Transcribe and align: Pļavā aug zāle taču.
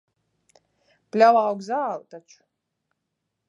Pļavā 1.17 1.45
aug 1.51 1.63
zāle 1.69 2.03
taču. 2.15 2.43